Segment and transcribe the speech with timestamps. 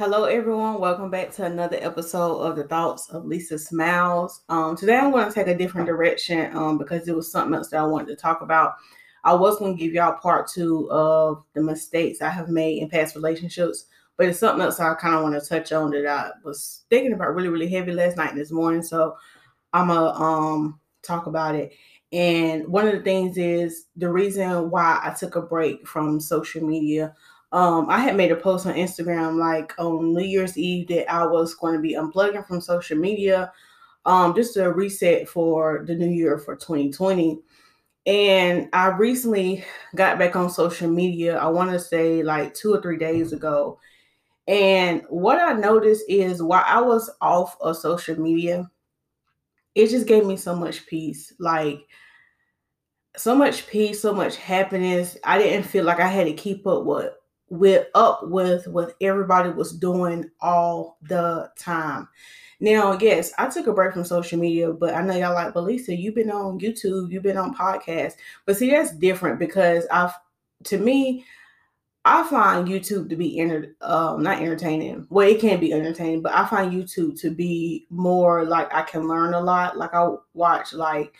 [0.00, 0.80] Hello, everyone.
[0.80, 4.40] Welcome back to another episode of the Thoughts of Lisa Smilez.
[4.48, 7.68] Um, today, I'm going to take a different direction um, because it was something else
[7.68, 8.76] that I wanted to talk about.
[9.24, 12.88] I was going to give y'all part two of the mistakes I have made in
[12.88, 16.30] past relationships, but it's something else I kind of want to touch on that I
[16.44, 18.82] was thinking about really, really heavy last night and this morning.
[18.82, 19.18] So
[19.74, 21.74] I'm gonna um, talk about it.
[22.10, 26.66] And one of the things is the reason why I took a break from social
[26.66, 27.14] media
[27.52, 31.26] um, I had made a post on Instagram like on New Year's Eve that I
[31.26, 33.52] was going to be unplugging from social media,
[34.06, 37.40] um, just a reset for the new year for 2020.
[38.06, 39.64] And I recently
[39.96, 43.78] got back on social media, I want to say like two or three days ago.
[44.46, 48.70] And what I noticed is while I was off of social media,
[49.74, 51.32] it just gave me so much peace.
[51.38, 51.86] Like,
[53.16, 55.16] so much peace, so much happiness.
[55.24, 57.12] I didn't feel like I had to keep up with
[57.50, 62.08] with up with what everybody was doing all the time.
[62.60, 65.64] Now, yes, I took a break from social media, but I know y'all like, but
[65.64, 68.14] Lisa, you've been on YouTube, you've been on podcasts.
[68.46, 70.12] But see, that's different because I've
[70.64, 71.24] to me,
[72.04, 75.06] I find YouTube to be enter, um, not entertaining.
[75.10, 79.08] Well, it can be entertaining, but I find YouTube to be more like I can
[79.08, 79.76] learn a lot.
[79.76, 81.14] Like I watch like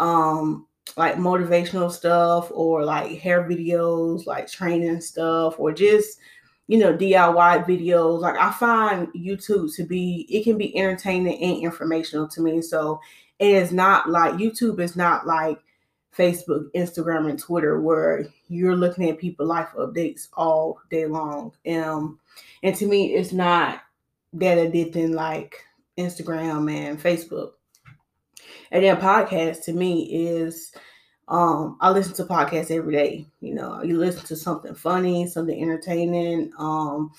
[0.00, 6.18] um like motivational stuff or like hair videos, like training stuff, or just
[6.66, 8.20] you know DIY videos.
[8.20, 12.62] Like I find YouTube to be it can be entertaining and informational to me.
[12.62, 13.00] So
[13.38, 15.58] it is not like YouTube is not like
[16.16, 21.52] Facebook, Instagram, and Twitter where you're looking at people life updates all day long.
[21.68, 22.20] Um,
[22.62, 23.82] and to me, it's not
[24.34, 25.56] that addicting like
[25.98, 27.52] Instagram and Facebook.
[28.70, 30.72] And then podcast to me is
[31.28, 33.26] um I listen to podcasts every day.
[33.40, 37.12] You know, you listen to something funny, something entertaining, um,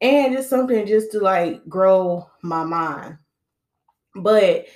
[0.00, 3.18] and it's something just to like grow my mind.
[4.16, 4.66] But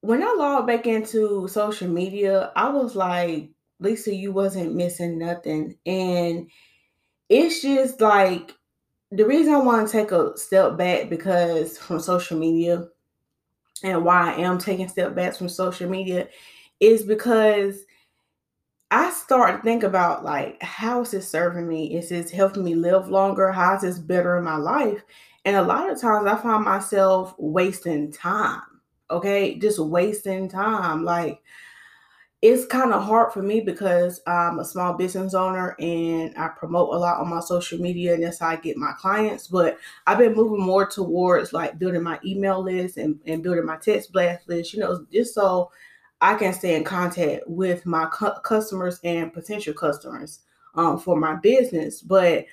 [0.00, 5.76] when I logged back into social media, I was like, Lisa, you wasn't missing nothing.
[5.86, 6.50] And
[7.28, 8.52] it's just like
[9.10, 12.86] the reason I want to take a step back because from social media
[13.82, 16.28] and why I am taking step backs from social media
[16.80, 17.84] is because
[18.90, 21.96] I start to think about like how is this serving me?
[21.96, 23.50] Is this helping me live longer?
[23.50, 25.02] How is this better in my life?
[25.44, 28.62] And a lot of times I find myself wasting time.
[29.10, 31.04] Okay, just wasting time.
[31.04, 31.42] Like
[32.42, 36.92] it's kind of hard for me because I'm a small business owner and I promote
[36.92, 39.46] a lot on my social media and that's how I get my clients.
[39.46, 43.76] But I've been moving more towards like building my email list and, and building my
[43.76, 45.70] text blast list, you know, just so
[46.20, 50.40] I can stay in contact with my cu- customers and potential customers
[50.74, 52.02] um, for my business.
[52.02, 52.46] But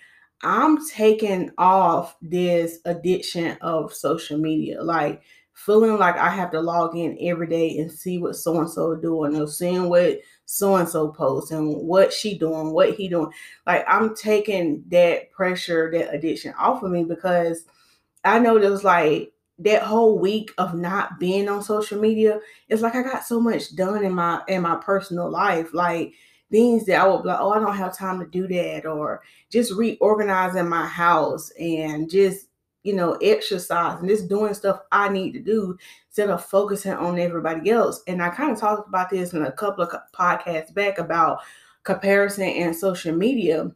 [0.44, 4.83] I'm taking off this addiction of social media.
[4.83, 5.23] Like,
[5.66, 8.96] feeling like I have to log in every day and see what so and so
[8.96, 13.31] doing or seeing what so and so posts and what she doing, what he doing.
[13.68, 17.66] Like I'm taking that pressure, that addiction off of me because
[18.24, 22.96] I know there's like that whole week of not being on social media, it's like
[22.96, 25.74] I got so much done in my in my personal life.
[25.74, 26.14] Like
[26.50, 29.22] things that I would be like, oh, I don't have time to do that, or
[29.50, 32.48] just reorganizing my house and just
[32.84, 37.19] you know, exercise and just doing stuff I need to do instead of focusing on
[37.19, 38.01] everybody else.
[38.07, 41.39] And I kind of talked about this in a couple of podcasts back about
[41.84, 43.72] comparison and social media.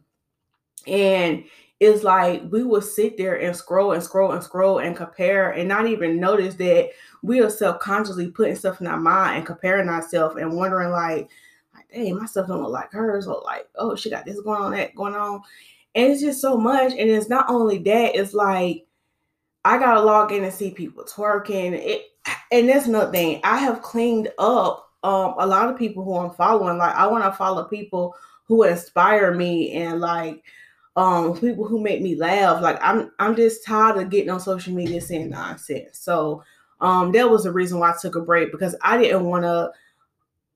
[0.86, 1.44] And
[1.80, 5.68] it's like we will sit there and scroll and scroll and scroll and compare and
[5.68, 6.90] not even notice that
[7.22, 11.28] we are self-consciously putting stuff in our mind and comparing ourselves and wondering like,
[11.74, 14.62] like, hey, my stuff don't look like hers, or like, oh, she got this going
[14.62, 15.42] on, that going on.
[15.94, 16.92] And it's just so much.
[16.92, 18.86] And it's not only that, it's like
[19.64, 21.72] I gotta log in and see people twerking.
[21.72, 22.10] It
[22.52, 23.40] and that's nothing.
[23.44, 26.78] I have cleaned up um a lot of people who I'm following.
[26.78, 28.14] Like I want to follow people
[28.46, 30.42] who inspire me and like
[30.96, 32.62] um people who make me laugh.
[32.62, 35.98] Like I'm I'm just tired of getting on social media saying nonsense.
[35.98, 36.42] So
[36.80, 39.70] um that was the reason why I took a break because I didn't want to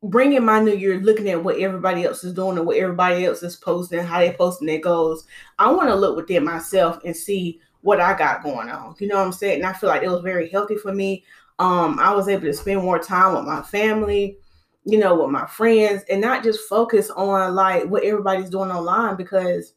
[0.04, 3.24] bring in my new year looking at what everybody else is doing and what everybody
[3.24, 5.26] else is posting, how they posting their goals.
[5.58, 8.94] I want to look within myself and see what I got going on.
[8.98, 9.56] You know what I'm saying?
[9.60, 11.24] And I feel like it was very healthy for me.
[11.58, 14.38] Um, I was able to spend more time with my family,
[14.84, 19.16] you know, with my friends, and not just focus on like what everybody's doing online
[19.16, 19.74] because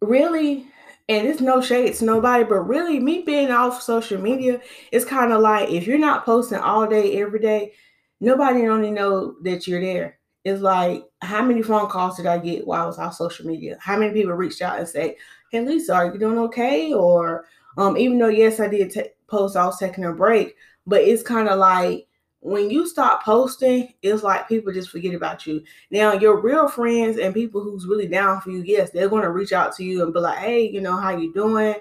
[0.00, 0.66] really,
[1.08, 4.60] and it's no shade to nobody, but really me being off social media
[4.92, 7.72] is kind of like if you're not posting all day, every day,
[8.20, 12.66] nobody only know that you're there It's like, how many phone calls did I get
[12.66, 13.78] while I was on social media?
[13.80, 15.16] How many people reached out and say,
[15.50, 17.46] "Hey, Lisa, are you doing okay?" Or,
[17.76, 20.56] um, even though yes, I did t- post, I was taking a break,
[20.86, 22.06] but it's kind of like
[22.40, 25.62] when you stop posting, it's like people just forget about you.
[25.90, 29.30] Now, your real friends and people who's really down for you, yes, they're going to
[29.30, 31.74] reach out to you and be like, "Hey, you know, how you doing?"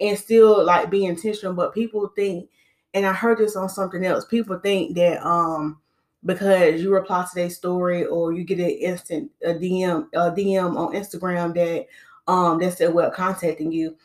[0.00, 1.54] and still like be intentional.
[1.54, 2.48] But people think,
[2.94, 4.24] and I heard this on something else.
[4.24, 5.78] People think that um
[6.24, 10.76] because you reply to their story or you get an instant a DM a DM
[10.76, 11.86] on Instagram that
[12.28, 13.96] um that said well contacting you.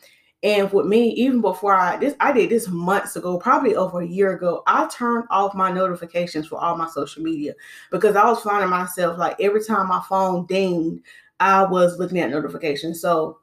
[0.42, 4.06] And with me, even before I this I did this months ago, probably over a
[4.06, 7.54] year ago, I turned off my notifications for all my social media
[7.90, 11.02] because I was finding myself like every time my phone dinged,
[11.40, 13.00] I was looking at notifications.
[13.00, 13.38] So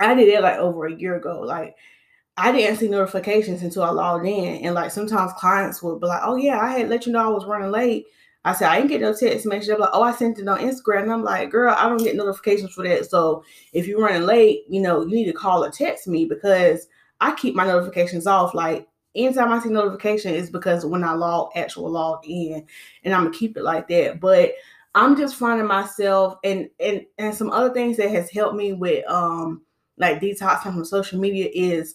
[0.00, 1.40] I did it like over a year ago.
[1.40, 1.76] Like
[2.36, 4.64] I didn't see notifications until I logged in.
[4.64, 7.28] And like sometimes clients would be like, oh yeah, I had let you know I
[7.28, 8.06] was running late.
[8.44, 9.70] I said, I didn't get no text message.
[9.70, 11.04] I'm like, oh, I sent it on Instagram.
[11.04, 13.08] And I'm like, girl, I don't get notifications for that.
[13.08, 13.42] So
[13.72, 16.86] if you're running late, you know, you need to call or text me because
[17.20, 18.54] I keep my notifications off.
[18.54, 22.66] Like anytime I see notification is because when I log actual log in
[23.04, 24.20] and I'm gonna keep it like that.
[24.20, 24.52] But
[24.94, 29.08] I'm just finding myself and and and some other things that has helped me with
[29.08, 29.62] um
[29.96, 31.94] like detoxing from social media is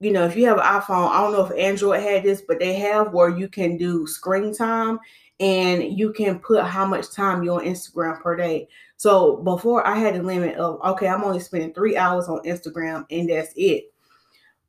[0.00, 2.60] you know, if you have an iPhone, I don't know if Android had this, but
[2.60, 5.00] they have where you can do screen time
[5.40, 8.68] and you can put how much time you're on Instagram per day.
[8.96, 13.06] So before I had a limit of okay, I'm only spending three hours on Instagram
[13.10, 13.92] and that's it.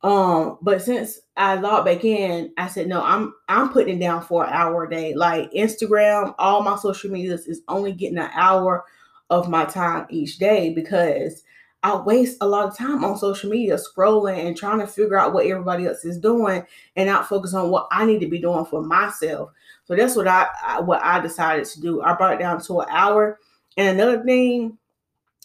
[0.02, 4.22] Um, but since I logged back in, I said no, I'm I'm putting it down
[4.22, 5.14] for an hour a day.
[5.14, 8.84] Like Instagram, all my social medias is only getting an hour
[9.28, 11.42] of my time each day because
[11.82, 15.32] I waste a lot of time on social media scrolling and trying to figure out
[15.32, 16.62] what everybody else is doing
[16.94, 19.50] and not focus on what I need to be doing for myself.
[19.90, 22.00] So that's what I, I what I decided to do.
[22.00, 23.40] I brought it down to an hour.
[23.76, 24.78] And another thing,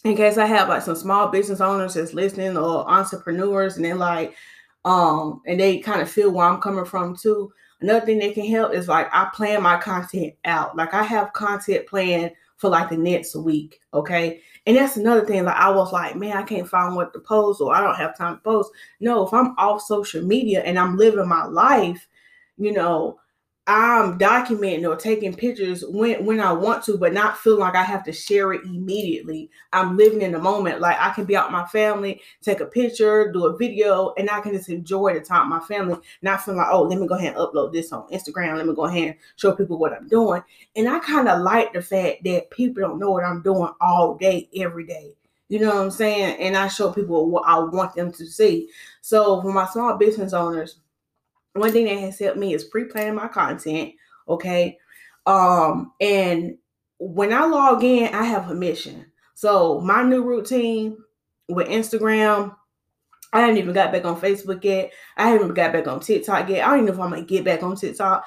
[0.04, 3.96] in case I have like some small business owners that's listening or entrepreneurs and they're
[3.96, 4.36] like,
[4.84, 7.52] um, and they kind of feel where I'm coming from too.
[7.80, 10.76] Another thing that can help is like I plan my content out.
[10.76, 13.80] Like I have content planned for like the next week.
[13.94, 14.40] Okay.
[14.64, 15.44] And that's another thing.
[15.44, 18.16] Like I was like, man, I can't find what to post or I don't have
[18.16, 18.70] time to post.
[19.00, 22.06] No, if I'm off social media and I'm living my life,
[22.58, 23.18] you know,
[23.68, 27.82] I'm documenting or taking pictures when when I want to, but not feeling like I
[27.82, 29.50] have to share it immediately.
[29.72, 30.80] I'm living in the moment.
[30.80, 34.30] Like I can be out with my family, take a picture, do a video, and
[34.30, 37.08] I can just enjoy the time with my family, not feeling like, oh, let me
[37.08, 38.56] go ahead and upload this on Instagram.
[38.56, 40.42] Let me go ahead and show people what I'm doing.
[40.76, 44.14] And I kind of like the fact that people don't know what I'm doing all
[44.14, 45.16] day, every day.
[45.48, 46.40] You know what I'm saying?
[46.40, 48.68] And I show people what I want them to see.
[49.00, 50.78] So for my small business owners,
[51.56, 53.94] one thing that has helped me is pre-planning my content.
[54.28, 54.78] Okay.
[55.26, 56.58] Um, and
[56.98, 59.06] when I log in, I have a mission.
[59.34, 60.96] So my new routine
[61.48, 62.56] with Instagram,
[63.32, 64.92] I haven't even got back on Facebook yet.
[65.16, 66.66] I haven't got back on TikTok yet.
[66.66, 68.24] I don't even know if I'm gonna get back on TikTok.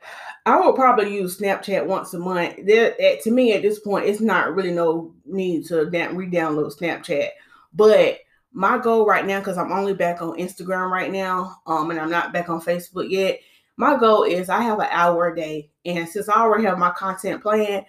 [0.46, 2.56] I will probably use Snapchat once a month.
[2.64, 7.28] There, to me, at this point, it's not really no need to re-download Snapchat.
[7.74, 8.18] But
[8.54, 12.10] my goal right now, because I'm only back on Instagram right now, um, and I'm
[12.10, 13.40] not back on Facebook yet.
[13.76, 16.90] My goal is I have an hour a day, and since I already have my
[16.90, 17.84] content planned,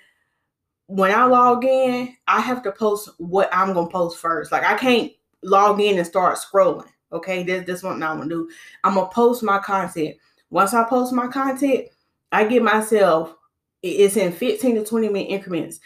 [0.88, 4.52] when I log in, I have to post what I'm gonna post first.
[4.52, 5.12] Like I can't
[5.44, 6.90] log in and start scrolling.
[7.12, 8.50] Okay, this this one I'm gonna do.
[8.84, 10.18] I'm gonna post my content.
[10.50, 11.86] Once I post my content,
[12.32, 13.36] I get myself.
[13.84, 15.80] It's in 15 to 20 minute increments.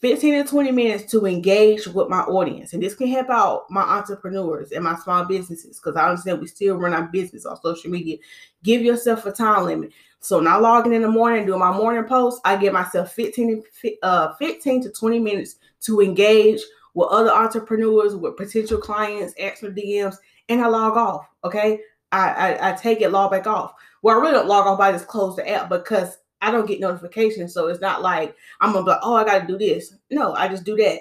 [0.00, 2.72] 15 to 20 minutes to engage with my audience.
[2.72, 6.46] And this can help out my entrepreneurs and my small businesses because I understand we
[6.46, 8.18] still run our business on social media.
[8.62, 9.92] Give yourself a time limit.
[10.20, 13.96] So now logging in the morning, doing my morning post, I give myself 15 to,
[14.02, 16.60] uh, 15 to 20 minutes to engage
[16.94, 20.16] with other entrepreneurs, with potential clients, answer DMs,
[20.48, 21.26] and I log off.
[21.44, 21.80] Okay.
[22.10, 23.74] I, I, I take it, log back off.
[24.02, 26.80] Well, I really don't log off, I just close the app because I don't get
[26.80, 27.52] notifications.
[27.52, 29.94] So it's not like I'm gonna be like, oh, I gotta do this.
[30.10, 31.00] No, I just do that.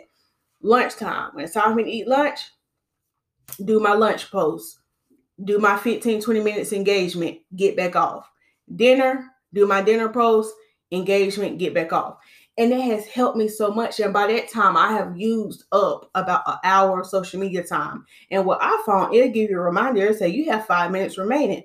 [0.62, 1.32] Lunchtime.
[1.34, 2.40] When it's time for me to eat lunch,
[3.64, 4.80] do my lunch post,
[5.44, 8.30] do my 15, 20 minutes engagement, get back off.
[8.76, 10.54] Dinner, do my dinner post,
[10.92, 12.18] engagement, get back off.
[12.58, 14.00] And that has helped me so much.
[14.00, 18.06] And by that time, I have used up about an hour of social media time.
[18.32, 21.20] And what I found, it'll give you a reminder, and say you have five minutes
[21.20, 21.64] remaining.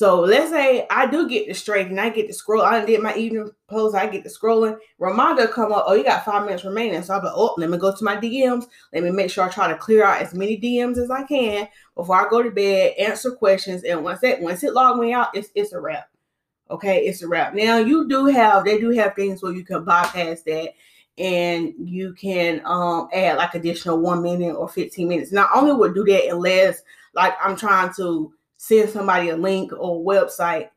[0.00, 2.62] So let's say I do get the straight and I get to scroll.
[2.62, 3.94] I did my evening post.
[3.94, 4.78] I get to scrolling.
[4.98, 5.84] Reminder come up.
[5.86, 7.02] Oh, you got five minutes remaining.
[7.02, 8.64] So I'm like, oh, let me go to my DMs.
[8.94, 11.68] Let me make sure I try to clear out as many DMs as I can
[11.94, 12.94] before I go to bed.
[12.98, 16.08] Answer questions, and once that once it log me out, it's it's a wrap.
[16.70, 17.52] Okay, it's a wrap.
[17.52, 20.70] Now you do have they do have things where you can bypass that
[21.18, 25.30] and you can um add like additional one minute or 15 minutes.
[25.30, 26.80] Not only would do that unless
[27.12, 30.68] like I'm trying to send somebody a link or website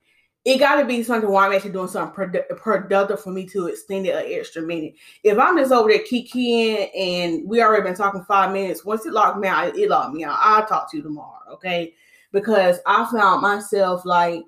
[0.46, 3.68] it got to be something where I'm actually doing something produ- productive for me to
[3.68, 4.96] extend it an extra minute.
[5.24, 9.14] If I'm just over there kikiing and we already been talking five minutes, once it
[9.14, 10.38] locked me out, it locked me out.
[10.40, 11.94] I'll talk to you tomorrow, okay?
[12.34, 14.44] Because I found myself like,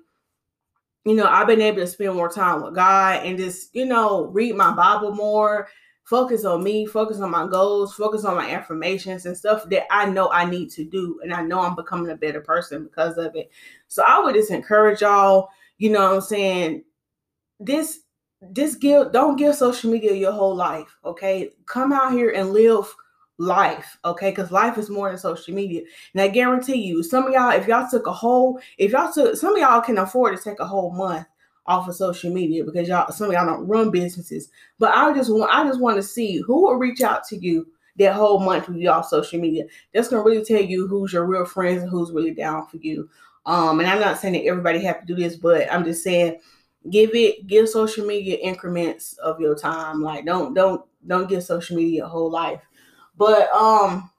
[1.06, 4.26] you know, I've been able to spend more time with God and just, you know,
[4.26, 5.68] read my Bible more,
[6.06, 10.08] focus on me, focus on my goals, focus on my affirmations and stuff that I
[10.08, 11.20] know I need to do.
[11.22, 13.50] And I know I'm becoming a better person because of it.
[13.88, 16.84] So I would just encourage y'all you know what I'm saying?
[17.60, 18.00] This
[18.40, 21.50] this give don't give social media your whole life, okay?
[21.66, 22.94] Come out here and live
[23.38, 24.30] life, okay?
[24.30, 25.82] Because life is more than social media.
[26.14, 29.36] And I guarantee you, some of y'all, if y'all took a whole, if y'all took
[29.36, 31.26] some of y'all can afford to take a whole month
[31.66, 34.50] off of social media because y'all some of y'all don't run businesses.
[34.78, 37.66] But I just want I just want to see who will reach out to you
[37.98, 39.64] that whole month with y'all social media.
[39.92, 43.08] That's gonna really tell you who's your real friends and who's really down for you.
[43.46, 46.40] Um, and I'm not saying that everybody have to do this, but I'm just saying
[46.90, 50.02] give it give social media increments of your time.
[50.02, 52.60] Like don't don't don't give social media a whole life.
[53.16, 54.10] But um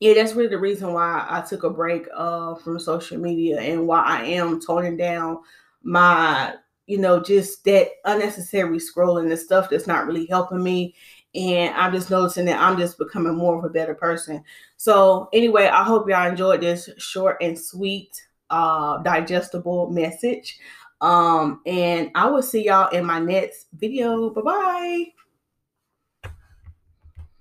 [0.00, 3.86] yeah, that's really the reason why I took a break uh from social media and
[3.86, 5.40] why I am toning down
[5.82, 6.54] my
[6.86, 10.94] you know just that unnecessary scrolling and stuff that's not really helping me
[11.34, 14.44] and I'm just noticing that I'm just becoming more of a better person.
[14.76, 18.10] So anyway, I hope y'all enjoyed this short and sweet
[18.50, 20.58] uh, digestible message.
[21.00, 24.30] Um, and I will see y'all in my next video.
[24.30, 25.21] Bye bye.